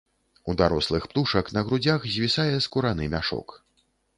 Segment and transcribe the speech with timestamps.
[0.45, 3.47] У дарослых птушак на грудзях звісае скураны мяшок.